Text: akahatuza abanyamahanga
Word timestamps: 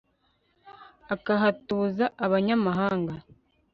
akahatuza 1.13 2.05
abanyamahanga 2.25 3.13